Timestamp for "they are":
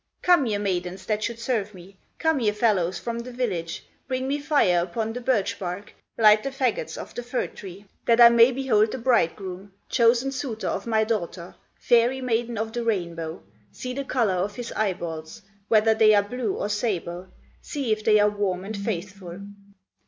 15.93-16.23, 18.03-18.27